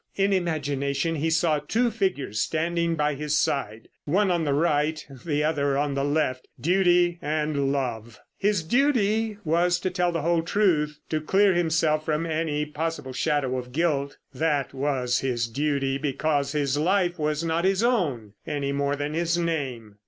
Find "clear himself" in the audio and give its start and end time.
11.21-12.03